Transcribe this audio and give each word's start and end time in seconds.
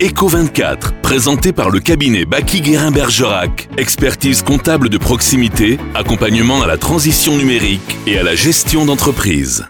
Eco24, 0.00 0.92
présenté 1.02 1.52
par 1.52 1.68
le 1.68 1.78
cabinet 1.78 2.24
Baki 2.24 2.62
Guérin 2.62 2.90
Bergerac. 2.90 3.68
Expertise 3.76 4.42
comptable 4.42 4.88
de 4.88 4.96
proximité, 4.96 5.78
accompagnement 5.94 6.62
à 6.62 6.66
la 6.66 6.78
transition 6.78 7.36
numérique 7.36 7.98
et 8.06 8.18
à 8.18 8.22
la 8.22 8.34
gestion 8.34 8.86
d'entreprise. 8.86 9.66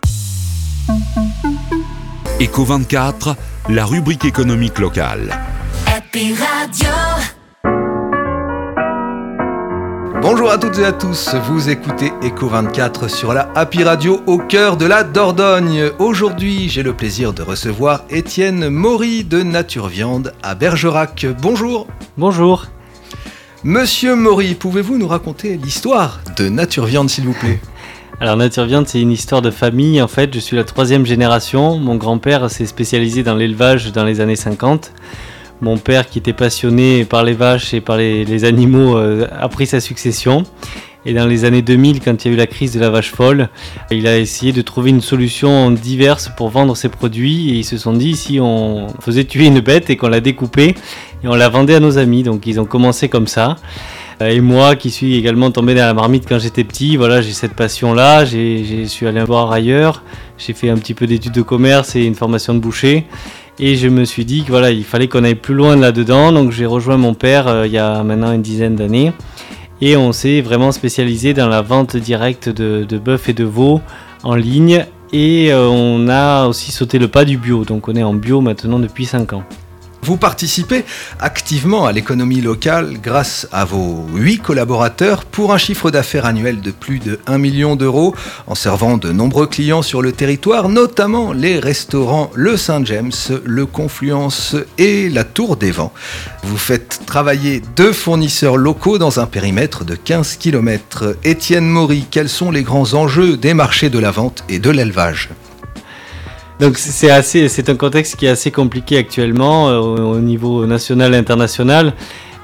Eco24, 2.39 3.35
la 3.71 3.85
rubrique 3.85 4.25
économique 4.25 4.79
locale. 4.79 5.37
Happy 5.89 6.33
Radio. 6.35 7.00
Bonjour 10.33 10.53
à 10.53 10.59
toutes 10.59 10.79
et 10.79 10.85
à 10.85 10.93
tous, 10.93 11.35
vous 11.49 11.71
écoutez 11.71 12.13
Eco24 12.23 13.09
sur 13.09 13.35
la 13.35 13.51
Happy 13.57 13.83
Radio 13.83 14.21
au 14.29 14.39
cœur 14.39 14.77
de 14.77 14.87
la 14.87 15.03
Dordogne. 15.03 15.91
Aujourd'hui, 15.99 16.69
j'ai 16.69 16.85
le 16.85 16.95
plaisir 16.95 17.33
de 17.33 17.43
recevoir 17.43 18.05
Étienne 18.11 18.69
Maury 18.69 19.25
de 19.25 19.43
Nature 19.43 19.89
Viande 19.89 20.33
à 20.45 20.55
Bergerac. 20.55 21.27
Bonjour. 21.43 21.89
Bonjour. 22.17 22.67
Monsieur 23.65 24.15
Maury, 24.15 24.55
pouvez-vous 24.55 24.99
nous 24.99 25.09
raconter 25.09 25.57
l'histoire 25.57 26.21
de 26.37 26.49
Nature 26.49 26.85
Viande 26.85 27.11
s'il 27.11 27.25
vous 27.25 27.35
plaît? 27.35 27.59
Alors 28.21 28.37
Nature 28.37 28.67
Viande, 28.67 28.87
c'est 28.87 29.01
une 29.01 29.11
histoire 29.11 29.43
de 29.43 29.51
famille. 29.51 30.01
En 30.01 30.07
fait, 30.07 30.33
je 30.33 30.39
suis 30.39 30.55
la 30.55 30.63
troisième 30.63 31.07
génération. 31.07 31.77
Mon 31.77 31.97
grand-père 31.97 32.49
s'est 32.53 32.67
spécialisé 32.67 33.25
dans 33.25 33.35
l'élevage 33.35 33.91
dans 33.91 34.05
les 34.05 34.21
années 34.21 34.37
50. 34.37 34.93
Mon 35.61 35.77
père, 35.77 36.09
qui 36.09 36.19
était 36.19 36.33
passionné 36.33 37.05
par 37.05 37.23
les 37.23 37.35
vaches 37.35 37.75
et 37.75 37.81
par 37.81 37.97
les, 37.97 38.45
animaux, 38.45 38.97
euh, 38.97 39.27
a 39.39 39.49
pris 39.49 39.67
sa 39.67 39.81
succession. 39.81 40.45
Et 41.07 41.15
dans 41.15 41.27
les 41.27 41.45
années 41.45 41.63
2000, 41.63 42.01
quand 42.01 42.25
il 42.25 42.29
y 42.29 42.31
a 42.31 42.35
eu 42.35 42.37
la 42.37 42.47
crise 42.47 42.75
de 42.75 42.81
la 42.81 42.91
vache 42.91 43.11
folle, 43.11 43.49
il 43.91 44.07
a 44.07 44.19
essayé 44.19 44.53
de 44.53 44.61
trouver 44.61 44.91
une 44.91 45.01
solution 45.01 45.71
diverse 45.71 46.31
pour 46.37 46.51
vendre 46.51 46.77
ses 46.77 46.91
produits. 46.91 47.51
Et 47.51 47.55
ils 47.55 47.65
se 47.65 47.79
sont 47.79 47.95
dit, 47.95 48.17
si 48.17 48.39
on 48.39 48.89
faisait 49.01 49.25
tuer 49.25 49.47
une 49.47 49.61
bête 49.61 49.89
et 49.89 49.97
qu'on 49.97 50.09
la 50.09 50.21
découpait 50.21 50.75
et 51.25 51.29
on 51.29 51.35
la 51.35 51.49
vendait 51.49 51.75
à 51.75 51.81
nos 51.81 51.97
amis. 51.97 52.23
Donc 52.23 52.47
ils 52.47 52.61
ont 52.61 52.67
commencé 52.67 53.09
comme 53.09 53.27
ça. 53.27 53.57
Euh, 54.21 54.29
et 54.29 54.41
moi, 54.41 54.77
qui 54.77 54.91
suis 54.91 55.17
également 55.17 55.51
tombé 55.51 55.75
dans 55.75 55.87
la 55.87 55.95
marmite 55.95 56.27
quand 56.29 56.39
j'étais 56.39 56.65
petit, 56.65 56.97
voilà, 56.97 57.23
j'ai 57.23 57.33
cette 57.33 57.55
passion-là. 57.55 58.27
J'ai 58.27 58.87
suis 58.87 59.07
allé 59.07 59.23
voir 59.25 59.51
ailleurs. 59.53 60.03
J'ai 60.37 60.53
fait 60.53 60.69
un 60.69 60.77
petit 60.77 60.95
peu 60.95 61.07
d'études 61.07 61.33
de 61.33 61.43
commerce 61.43 61.97
et 61.97 62.05
une 62.05 62.15
formation 62.15 62.53
de 62.55 62.59
boucher. 62.59 63.07
Et 63.63 63.77
je 63.77 63.89
me 63.89 64.07
suis 64.07 64.25
dit 64.25 64.43
qu'il 64.43 64.85
fallait 64.85 65.07
qu'on 65.07 65.23
aille 65.23 65.35
plus 65.35 65.55
loin 65.55 65.77
là-dedans. 65.77 66.33
Donc 66.33 66.51
j'ai 66.51 66.65
rejoint 66.65 66.97
mon 66.97 67.13
père 67.13 67.47
euh, 67.47 67.67
il 67.67 67.73
y 67.73 67.79
a 67.79 68.03
maintenant 68.03 68.33
une 68.33 68.41
dizaine 68.41 68.75
d'années. 68.75 69.13
Et 69.83 69.99
on 69.99 70.13
s'est 70.13 70.41
vraiment 70.41 70.73
spécialisé 70.73 71.35
dans 71.35 71.49
la 71.49 71.61
vente 71.61 71.95
directe 71.97 72.49
de, 72.49 72.85
de 72.89 72.99
bœuf 72.99 73.29
et 73.29 73.35
de 73.35 73.45
veau 73.45 73.83
en 74.23 74.35
ligne. 74.35 74.87
Et 75.13 75.53
euh, 75.53 75.69
on 75.69 76.09
a 76.09 76.47
aussi 76.47 76.73
sauté 76.73 76.99
le 76.99 77.09
pas 77.09 77.27
du 77.27 77.37
bio. 77.37 77.67
Donc 77.67 77.89
on 77.89 77.97
est 77.97 78.03
en 78.03 78.15
bio 78.15 78.41
maintenant 78.41 78.79
depuis 78.79 79.05
5 79.05 79.35
ans. 79.35 79.45
Vous 80.11 80.17
participez 80.17 80.85
activement 81.21 81.87
à 81.87 81.93
l'économie 81.93 82.41
locale 82.41 82.99
grâce 83.01 83.47
à 83.53 83.65
vos 83.65 84.09
8 84.13 84.39
collaborateurs 84.39 85.25
pour 85.25 85.55
un 85.55 85.57
chiffre 85.57 85.93
d'affaires 85.93 86.27
annuel 86.27 86.61
de 86.61 86.73
plus 86.73 86.99
de 86.99 87.21
1 87.29 87.39
million 87.39 87.77
d'euros 87.77 88.17
en 88.49 88.57
servant 88.57 88.97
de 88.97 89.13
nombreux 89.13 89.47
clients 89.47 89.83
sur 89.83 90.03
le 90.03 90.11
territoire, 90.11 90.69
notamment 90.69 91.33
les 91.33 91.61
restaurants 91.61 92.33
Le 92.35 92.57
Saint-James, 92.57 93.13
Le 93.45 93.67
Confluence 93.67 94.57
et 94.79 95.09
la 95.09 95.23
Tour 95.23 95.57
des 95.57 95.71
Vents. 95.71 95.93
Vous 96.43 96.59
faites 96.59 97.03
travailler 97.07 97.63
deux 97.77 97.93
fournisseurs 97.93 98.57
locaux 98.57 98.99
dans 98.99 99.21
un 99.21 99.27
périmètre 99.27 99.85
de 99.85 99.95
15 99.95 100.39
km. 100.39 101.15
Étienne 101.23 101.69
Maury, 101.69 102.05
quels 102.11 102.29
sont 102.29 102.51
les 102.51 102.65
grands 102.65 102.95
enjeux 102.95 103.37
des 103.37 103.55
marchés 103.55 103.91
de 103.91 104.01
la 104.01 104.11
vente 104.11 104.43
et 104.49 104.59
de 104.59 104.71
l'élevage? 104.71 105.29
Donc 106.61 106.77
c'est 106.77 107.11
assez, 107.11 107.49
c'est 107.49 107.71
un 107.71 107.75
contexte 107.75 108.17
qui 108.17 108.27
est 108.27 108.29
assez 108.29 108.51
compliqué 108.51 108.99
actuellement 108.99 109.71
euh, 109.71 109.79
au, 109.79 110.19
niveau 110.19 110.67
national 110.67 111.15
et 111.15 111.17
international, 111.17 111.95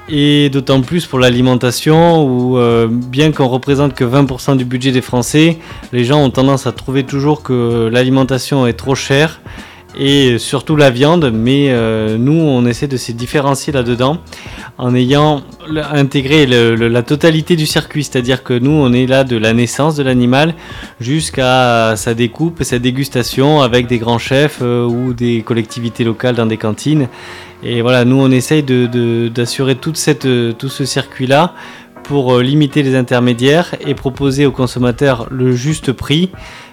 et 0.09 0.49
d'autant 0.49 0.81
plus 0.81 1.05
pour 1.05 1.19
l'alimentation 1.19 2.23
où 2.23 2.57
euh, 2.57 2.87
bien 2.89 3.31
qu'on 3.31 3.47
représente 3.47 3.93
que 3.93 4.03
20% 4.03 4.57
du 4.57 4.65
budget 4.65 4.91
des 4.91 5.01
Français, 5.01 5.59
les 5.93 6.03
gens 6.03 6.23
ont 6.23 6.31
tendance 6.31 6.65
à 6.65 6.71
trouver 6.71 7.03
toujours 7.03 7.43
que 7.43 7.89
l'alimentation 7.91 8.65
est 8.65 8.73
trop 8.73 8.95
chère 8.95 9.39
et 9.99 10.39
surtout 10.39 10.75
la 10.75 10.89
viande, 10.89 11.31
mais 11.31 11.67
euh, 11.69 12.17
nous 12.17 12.39
on 12.39 12.65
essaie 12.65 12.87
de 12.87 12.97
se 12.97 13.11
différencier 13.11 13.71
là-dedans 13.71 14.17
en 14.77 14.93
ayant 14.93 15.41
intégré 15.91 16.45
la 16.45 17.03
totalité 17.03 17.55
du 17.55 17.65
circuit, 17.65 18.03
c'est-à-dire 18.03 18.43
que 18.43 18.57
nous 18.57 18.71
on 18.71 18.93
est 18.93 19.07
là 19.07 19.23
de 19.23 19.35
la 19.35 19.53
naissance 19.53 19.95
de 19.95 20.03
l'animal 20.03 20.53
jusqu'à 20.99 21.95
sa 21.95 22.13
découpe, 22.13 22.63
sa 22.63 22.77
dégustation 22.77 23.61
avec 23.61 23.87
des 23.87 23.97
grands 23.97 24.19
chefs 24.19 24.59
euh, 24.61 24.85
ou 24.85 25.13
des 25.13 25.41
collectivités 25.41 26.03
locales 26.03 26.35
dans 26.35 26.45
des 26.45 26.57
cantines. 26.57 27.07
Et 27.63 27.81
voilà, 27.81 28.05
nous 28.05 28.17
on 28.17 28.29
essaye 28.29 28.61
d'assurer 28.61 29.75
de, 29.75 29.79
cette, 29.95 30.27
tout 30.57 30.69
ce 30.69 30.85
circuit-là 30.85 31.53
pour 32.03 32.35
euh, 32.35 32.43
limiter 32.43 32.83
les 32.83 32.95
intermédiaires 32.95 33.75
et 33.85 33.95
proposer 33.95 34.45
aux 34.45 34.51
consommateurs 34.51 35.27
le 35.31 35.53
juste 35.53 35.91
prix 35.91 36.29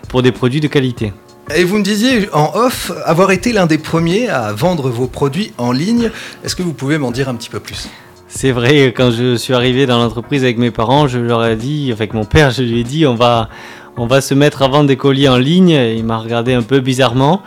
pour 0.09 0.23
des 0.23 0.31
produits 0.31 0.61
de 0.61 0.69
qualité. 0.69 1.13
Et 1.53 1.65
vous 1.65 1.77
me 1.79 1.83
disiez 1.83 2.29
en 2.33 2.53
off 2.55 2.91
avoir 3.05 3.31
été 3.31 3.53
l'un 3.53 3.67
des 3.67 3.77
premiers 3.77 4.29
à 4.29 4.53
vendre 4.53 4.89
vos 4.89 5.07
produits 5.07 5.53
en 5.59 5.73
ligne. 5.73 6.11
Est-ce 6.43 6.57
que 6.57 6.63
vous 6.63 6.73
pouvez 6.73 6.97
m'en 6.97 7.11
dire 7.11 7.29
un 7.29 7.35
petit 7.35 7.51
peu 7.51 7.61
plus? 7.61 7.89
C'est 8.29 8.51
vrai, 8.51 8.87
quand 8.87 9.11
je 9.11 9.37
suis 9.37 9.53
arrivé 9.53 9.85
dans 9.87 9.99
l'entreprise 9.99 10.43
avec 10.43 10.57
mes 10.57 10.71
parents, 10.71 11.07
je 11.07 11.19
leur 11.19 11.45
ai 11.45 11.55
dit, 11.57 11.93
avec 11.93 12.15
mon 12.15 12.25
père, 12.25 12.51
je 12.51 12.63
lui 12.63 12.81
ai 12.81 12.83
dit, 12.83 13.07
on 13.07 13.15
va, 13.15 13.51
on 13.97 14.07
va 14.07 14.23
se 14.23 14.33
mettre 14.33 14.63
à 14.63 14.69
vendre 14.69 14.89
des 14.89 14.97
colis 14.97 15.29
en 15.29 15.37
ligne. 15.37 15.69
Il 15.69 16.05
m'a 16.05 16.17
regardé 16.17 16.55
un 16.55 16.63
peu 16.63 16.81
bizarrement. 16.81 17.43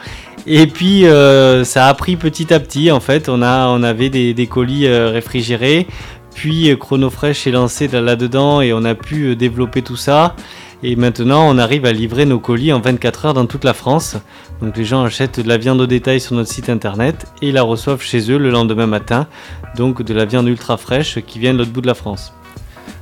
Et 0.45 0.67
puis, 0.67 1.05
euh, 1.05 1.65
ça 1.65 1.87
a 1.87 1.93
pris 1.95 2.15
petit 2.15 2.53
à 2.53 2.59
petit, 2.59 2.91
en 2.91 2.99
fait. 2.99 3.27
On, 3.29 3.41
a, 3.41 3.67
on 3.67 3.81
avait 3.83 4.09
des, 4.09 4.47
colis 4.47 4.85
euh, 4.85 5.09
réfrigérés. 5.09 5.87
Puis, 6.35 6.69
euh, 6.69 6.75
Chronofresh 6.77 7.47
est 7.47 7.51
lancé 7.51 7.87
là-dedans 7.87 8.61
et 8.61 8.71
on 8.73 8.85
a 8.85 8.93
pu 8.95 9.35
développer 9.35 9.81
tout 9.81 9.97
ça. 9.97 10.35
Et 10.83 10.95
maintenant, 10.95 11.49
on 11.49 11.57
arrive 11.57 11.85
à 11.85 11.91
livrer 11.91 12.25
nos 12.25 12.39
colis 12.39 12.71
en 12.71 12.79
24 12.79 13.25
heures 13.25 13.33
dans 13.33 13.47
toute 13.47 13.63
la 13.63 13.73
France. 13.73 14.15
Donc 14.61 14.77
les 14.77 14.85
gens 14.85 15.03
achètent 15.03 15.39
de 15.39 15.47
la 15.47 15.57
viande 15.57 15.81
au 15.81 15.87
détail 15.87 16.19
sur 16.19 16.35
notre 16.35 16.51
site 16.51 16.69
internet 16.69 17.25
et 17.41 17.51
la 17.51 17.63
reçoivent 17.63 18.03
chez 18.03 18.31
eux 18.31 18.37
le 18.37 18.51
lendemain 18.51 18.85
matin. 18.85 19.27
Donc 19.75 20.03
de 20.03 20.13
la 20.13 20.25
viande 20.25 20.47
ultra 20.47 20.77
fraîche 20.77 21.19
qui 21.25 21.39
vient 21.39 21.53
de 21.53 21.59
l'autre 21.59 21.71
bout 21.71 21.81
de 21.81 21.87
la 21.87 21.95
France. 21.95 22.31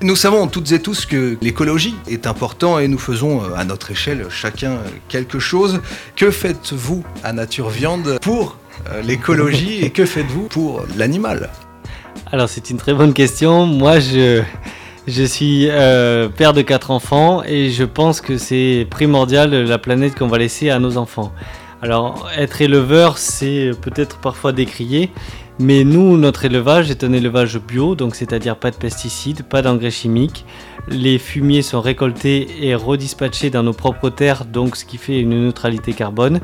Nous 0.02 0.16
savons 0.16 0.48
toutes 0.48 0.72
et 0.72 0.82
tous 0.82 1.06
que 1.06 1.38
l'écologie 1.42 1.96
est 2.08 2.28
important 2.28 2.80
et 2.80 2.88
nous 2.88 2.98
faisons 2.98 3.44
euh, 3.44 3.56
à 3.56 3.64
notre 3.64 3.92
échelle 3.92 4.26
chacun 4.30 4.78
quelque 5.08 5.40
chose. 5.40 5.82
Que 6.16 6.32
faites-vous 6.32 7.04
à 7.24 7.34
Nature 7.34 7.70
Viande 7.70 8.20
pour 8.22 8.58
euh, 8.90 9.02
l'écologie 9.02 9.84
et 9.84 9.90
que 9.92 10.06
faites-vous 10.06 10.48
pour 10.48 10.84
l'animal? 10.98 11.50
Alors 12.32 12.50
c'est 12.50 12.70
une 12.70 12.78
très 12.78 12.94
bonne 12.94 13.14
question. 13.14 13.66
Moi 13.66 14.00
je... 14.00 14.42
Je 15.08 15.24
suis 15.24 15.68
euh, 15.70 16.30
père 16.30 16.54
de 16.54 16.64
quatre 16.64 16.90
enfants 16.90 17.44
et 17.44 17.70
je 17.70 17.84
pense 17.84 18.22
que 18.22 18.40
c'est 18.40 18.88
primordial 18.90 19.52
la 19.52 19.78
planète 19.78 20.18
qu'on 20.18 20.28
va 20.28 20.40
laisser 20.40 20.72
à 20.72 20.80
nos 20.80 20.98
enfants. 20.98 21.32
Alors, 21.84 22.28
être 22.36 22.60
éleveur, 22.64 23.20
c'est 23.20 23.70
peut-être 23.82 24.18
parfois 24.18 24.52
décrié, 24.52 25.12
mais 25.60 25.84
nous, 25.84 26.18
notre 26.18 26.46
élevage 26.46 26.90
est 26.90 27.04
un 27.04 27.14
élevage 27.14 27.60
bio, 27.60 27.94
donc 27.94 28.16
c'est-à-dire 28.16 28.56
pas 28.56 28.72
de 28.72 28.78
pesticides, 28.78 29.44
pas 29.44 29.62
d'engrais 29.62 29.92
chimiques. 29.92 30.44
Les 30.88 31.20
fumiers 31.20 31.62
sont 31.62 31.82
récoltés 31.82 32.48
et 32.62 32.74
redispatchés 32.74 33.52
dans 33.52 33.62
nos 33.62 33.74
propres 33.74 34.10
terres, 34.10 34.46
donc 34.46 34.76
ce 34.76 34.86
qui 34.86 34.98
fait 34.98 35.20
une 35.20 35.46
neutralité 35.46 35.94
carbone 35.94 36.40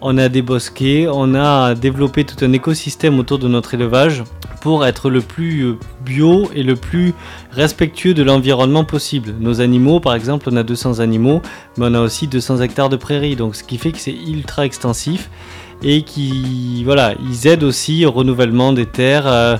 on 0.00 0.18
a 0.18 0.28
des 0.28 0.42
bosquets, 0.42 1.06
on 1.10 1.34
a 1.34 1.74
développé 1.74 2.24
tout 2.24 2.44
un 2.44 2.52
écosystème 2.52 3.18
autour 3.18 3.38
de 3.38 3.48
notre 3.48 3.74
élevage 3.74 4.22
pour 4.60 4.86
être 4.86 5.10
le 5.10 5.20
plus 5.20 5.76
bio 6.04 6.50
et 6.54 6.62
le 6.62 6.76
plus 6.76 7.14
respectueux 7.52 8.14
de 8.14 8.22
l'environnement 8.22 8.84
possible. 8.84 9.34
Nos 9.40 9.60
animaux, 9.60 10.00
par 10.00 10.14
exemple, 10.14 10.48
on 10.50 10.56
a 10.56 10.62
200 10.62 11.00
animaux, 11.00 11.42
mais 11.76 11.86
on 11.88 11.94
a 11.94 12.00
aussi 12.00 12.26
200 12.26 12.60
hectares 12.60 12.88
de 12.88 12.96
prairies, 12.96 13.36
donc 13.36 13.56
ce 13.56 13.64
qui 13.64 13.78
fait 13.78 13.92
que 13.92 13.98
c'est 13.98 14.14
ultra 14.14 14.64
extensif 14.64 15.30
et 15.82 16.02
qui, 16.02 16.82
voilà, 16.84 17.14
ils 17.20 17.46
aident 17.46 17.64
aussi 17.64 18.04
au 18.04 18.10
renouvellement 18.10 18.72
des 18.72 18.86
terres. 18.86 19.26
Euh, 19.26 19.56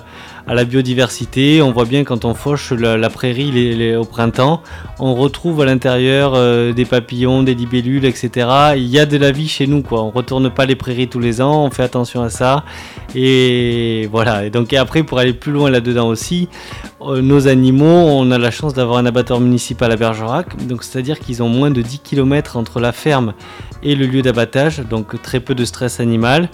à 0.48 0.54
la 0.54 0.64
biodiversité. 0.64 1.60
On 1.62 1.72
voit 1.72 1.84
bien 1.84 2.04
quand 2.04 2.24
on 2.24 2.34
fauche 2.34 2.72
la, 2.72 3.10
prairie 3.10 3.96
au 3.96 4.04
printemps, 4.04 4.62
on 4.98 5.14
retrouve 5.14 5.60
à 5.60 5.66
l'intérieur 5.66 6.32
euh, 6.34 6.72
des 6.72 6.84
papillons, 6.84 7.42
des 7.42 7.54
libellules, 7.54 8.04
etc. 8.06 8.48
Il 8.76 8.86
y 8.86 8.98
a 8.98 9.06
de 9.06 9.16
la 9.16 9.30
vie 9.30 9.46
chez 9.46 9.66
nous, 9.66 9.82
quoi. 9.82 10.02
On 10.02 10.10
retourne 10.10 10.50
pas 10.50 10.66
les 10.66 10.74
prairies 10.74 11.08
tous 11.08 11.20
les 11.20 11.40
ans, 11.40 11.64
on 11.64 11.70
fait 11.70 11.82
attention 11.82 12.22
à 12.22 12.30
ça. 12.30 12.64
Et 13.14 14.08
voilà. 14.10 14.46
Et 14.46 14.50
donc 14.50 14.72
après, 14.72 15.02
pour 15.02 15.18
aller 15.18 15.34
plus 15.34 15.52
loin 15.52 15.70
là-dedans 15.70 16.08
aussi, 16.08 16.48
euh, 17.02 17.20
nos 17.20 17.46
animaux, 17.46 17.84
on 17.84 18.30
a 18.30 18.38
la 18.38 18.50
chance 18.50 18.72
d'avoir 18.72 18.98
un 18.98 19.06
abattoir 19.06 19.40
municipal 19.40 19.92
à 19.92 19.96
Bergerac. 19.96 20.66
Donc 20.66 20.82
c'est-à-dire 20.82 21.18
qu'ils 21.18 21.42
ont 21.42 21.48
moins 21.48 21.70
de 21.70 21.82
10 21.82 22.00
km 22.00 22.56
entre 22.56 22.80
la 22.80 22.92
ferme 22.92 23.34
et 23.82 23.94
le 23.94 24.06
lieu 24.06 24.22
d'abattage, 24.22 24.80
donc 24.80 25.20
très 25.22 25.40
peu 25.40 25.54
de 25.54 25.64
stress 25.64 26.00
animal 26.00 26.48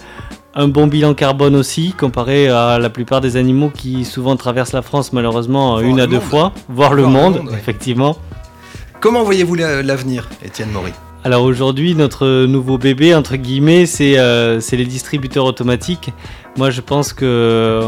un 0.55 0.67
bon 0.67 0.87
bilan 0.87 1.13
carbone 1.13 1.55
aussi, 1.55 1.93
comparé 1.93 2.47
à 2.47 2.79
la 2.79 2.89
plupart 2.89 3.21
des 3.21 3.37
animaux 3.37 3.69
qui 3.69 4.05
souvent 4.05 4.35
traversent 4.35 4.73
la 4.73 4.81
France 4.81 5.11
malheureusement 5.13 5.79
une 5.79 5.99
à 5.99 6.07
deux 6.07 6.19
fois, 6.19 6.53
voire 6.69 6.93
le 6.93 7.05
monde, 7.05 7.41
effectivement. 7.57 8.17
Comment 9.01 9.23
voyez-vous 9.23 9.55
l'avenir, 9.55 10.29
Étienne 10.43 10.71
Maury? 10.71 10.91
Alors 11.25 11.43
aujourd'hui, 11.43 11.95
notre 11.95 12.45
nouveau 12.45 12.77
bébé, 12.77 13.15
entre 13.15 13.35
guillemets, 13.35 13.87
c'est 13.87 14.19
euh, 14.19 14.61
les 14.71 14.85
distributeurs 14.85 15.45
automatiques. 15.45 16.11
Moi, 16.55 16.69
je 16.69 16.81
pense 16.81 17.13
que 17.13 17.25
euh, 17.25 17.81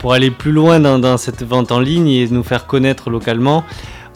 pour 0.00 0.12
aller 0.12 0.32
plus 0.32 0.50
loin 0.50 0.80
dans, 0.80 1.16
cette 1.16 1.44
vente 1.44 1.70
en 1.70 1.78
ligne 1.78 2.08
et 2.08 2.26
nous 2.28 2.42
faire 2.42 2.66
connaître 2.66 3.08
localement, 3.08 3.62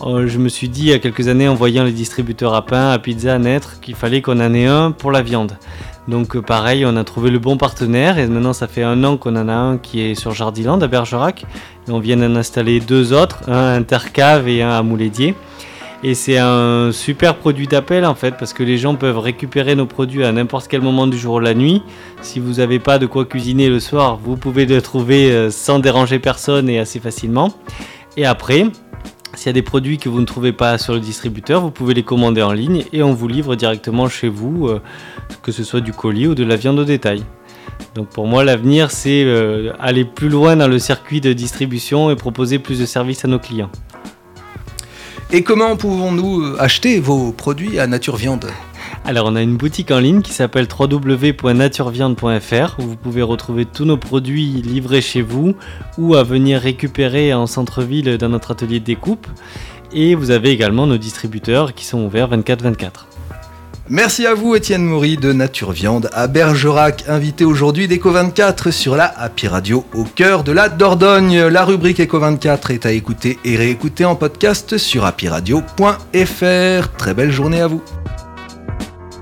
euh, 0.03 0.27
je 0.27 0.39
me 0.39 0.49
suis 0.49 0.69
dit 0.69 0.83
il 0.83 0.89
y 0.89 0.93
a 0.93 0.99
quelques 0.99 1.29
années 1.29 1.47
en 1.47 1.55
voyant 1.55 1.85
les 1.85 1.93
distributeurs 1.93 2.53
à 2.55 2.67
pain, 2.67 2.91
à 2.91 2.99
pizza 2.99 3.39
naître, 3.39 3.79
qu'il 3.81 3.95
fallait 3.95 4.23
qu'on 4.23 4.41
en 4.41 4.53
ait 4.53 4.67
un 4.67 4.91
pour 4.91 5.13
la 5.13 5.23
viande. 5.23 5.57
Donc 6.09 6.37
euh, 6.37 6.43
pareil, 6.43 6.85
on 6.85 6.97
a 6.97 7.05
trouvé 7.05 7.31
le 7.31 7.39
bon 7.39 7.57
partenaire 7.57 8.19
et 8.19 8.27
maintenant 8.27 8.53
ça 8.53 8.67
fait 8.67 8.83
un 8.83 9.05
an 9.05 9.17
qu'on 9.17 9.37
en 9.37 9.49
a 9.49 9.55
un 9.55 9.79
qui 9.79 10.01
est 10.01 10.15
sur 10.15 10.33
Jardiland 10.33 10.81
à 10.81 10.87
Bergerac. 10.87 11.45
Et 11.89 11.91
on 11.91 11.99
vient 11.99 12.17
d'en 12.17 12.37
installer 12.37 12.81
deux 12.81 13.13
autres, 13.13 13.49
un 13.49 13.53
à 13.53 13.77
Intercave 13.77 14.49
et 14.49 14.63
un 14.63 14.71
à 14.71 14.83
Moulédier. 14.83 15.35
Et 16.03 16.13
c'est 16.13 16.37
un 16.37 16.93
super 16.93 17.37
produit 17.37 17.67
d'appel 17.67 18.05
en 18.05 18.15
fait, 18.15 18.33
parce 18.33 18.53
que 18.53 18.63
les 18.63 18.77
gens 18.77 18.95
peuvent 18.95 19.19
récupérer 19.19 19.75
nos 19.75 19.87
produits 19.87 20.23
à 20.23 20.33
n'importe 20.33 20.69
quel 20.69 20.83
moment 20.83 21.07
du 21.07 21.17
jour 21.17 21.37
ou 21.37 21.41
la 21.41 21.55
nuit. 21.55 21.83
Si 22.21 22.41
vous 22.41 22.55
n'avez 22.55 22.79
pas 22.79 22.99
de 22.99 23.07
quoi 23.07 23.25
cuisiner 23.25 23.71
le 23.71 23.81
soir, 23.81 24.19
vous 24.23 24.37
pouvez 24.37 24.67
le 24.67 24.83
trouver 24.83 25.31
euh, 25.31 25.51
sans 25.51 25.79
déranger 25.79 26.19
personne 26.19 26.69
et 26.69 26.79
assez 26.79 27.01
facilement. 27.01 27.55
Et 28.19 28.27
après, 28.27 28.67
s'il 29.37 29.47
y 29.47 29.51
a 29.51 29.53
des 29.53 29.63
produits 29.63 29.99
que 29.99 30.09
vous 30.09 30.21
ne 30.21 30.27
trouvez 30.27 30.53
pas 30.53 30.79
sur 30.79 30.95
le 30.95 31.01
distributeur, 31.01 31.61
vous 31.61 31.71
pouvez 31.71 31.95
les 31.95 32.03
commander 32.03 32.43
en 32.43 32.53
ligne 32.53 32.85
et 32.93 33.03
on 33.03 33.13
vous 33.13 33.29
livre 33.29 33.57
directement 33.57 34.09
chez 34.09 34.29
vous, 34.29 34.69
euh, 34.69 34.81
que 35.43 35.53
ce 35.53 35.65
soit 35.65 35.81
du 35.81 35.93
colis 35.93 36.27
ou 36.27 36.35
de 36.35 36.45
la 36.45 36.57
viande 36.57 36.79
au 36.79 36.85
détail. 36.85 37.23
Donc 37.95 38.09
pour 38.09 38.27
moi, 38.27 38.45
l'avenir, 38.45 38.91
c'est 38.91 39.25
euh, 39.25 39.73
aller 39.81 40.05
plus 40.05 40.29
loin 40.29 40.57
dans 40.57 40.69
le 40.69 40.79
circuit 40.79 41.21
de 41.21 41.33
distribution 41.33 42.11
et 42.11 42.17
proposer 42.17 42.59
plus 42.59 42.79
de 42.81 42.87
services 42.87 43.25
à 43.25 43.29
nos 43.29 43.39
clients. 43.39 43.71
Et 45.31 45.43
comment 45.43 45.77
pouvons-nous 45.77 46.57
acheter 46.59 47.01
vos 47.01 47.33
produits 47.33 47.79
à 47.79 47.87
Nature 47.87 48.17
Viande? 48.17 48.47
Alors 49.05 49.27
on 49.27 49.37
a 49.37 49.43
une 49.43 49.57
boutique 49.57 49.91
en 49.91 49.99
ligne 49.99 50.23
qui 50.23 50.33
s'appelle 50.33 50.67
www.natureviande.fr 50.69 52.77
où 52.79 52.83
vous 52.83 52.97
pouvez 52.97 53.23
retrouver 53.23 53.67
tous 53.67 53.85
nos 53.85 53.97
produits 53.97 54.63
livrés 54.63 55.03
chez 55.03 55.23
vous 55.23 55.57
ou 55.99 56.15
à 56.15 56.23
venir 56.23 56.61
récupérer 56.61 57.35
en 57.35 57.47
centre-ville 57.47 58.19
dans 58.19 58.29
notre 58.29 58.53
atelier 58.53 58.81
de 58.81 58.85
découpe. 58.85 59.27
Et 59.93 60.15
vous 60.15 60.31
avez 60.31 60.51
également 60.51 60.87
nos 60.87 60.99
distributeurs 60.99 61.75
qui 61.75 61.85
sont 61.85 62.05
ouverts 62.05 62.31
24-24. 62.31 63.07
Merci 63.91 64.27
à 64.27 64.33
vous 64.33 64.55
Étienne 64.55 64.83
Maury 64.83 65.19
de 65.19 65.35
Nature 65.35 65.73
Viande 65.73 66.09
à 66.15 66.27
Bergerac, 66.27 67.05
invité 67.07 67.45
aujourd'hui 67.45 67.87
d'Eco24 67.87 68.71
sur 68.71 68.97
la 68.97 69.05
Happy 69.05 69.47
Radio 69.47 69.85
au 69.95 70.05
cœur 70.05 70.43
de 70.43 70.53
la 70.53 70.71
Dordogne. 70.71 71.49
La 71.49 71.67
rubrique 71.67 72.01
Eco24 72.01 72.73
est 72.73 72.87
à 72.87 72.93
écouter 72.93 73.39
et 73.45 73.57
réécouter 73.57 74.07
en 74.07 74.17
podcast 74.17 74.79
sur 74.79 75.05
happyradio.fr. 75.05 76.89
Très 76.97 77.13
belle 77.13 77.31
journée 77.31 77.61
à 77.61 77.67
vous. 77.67 77.83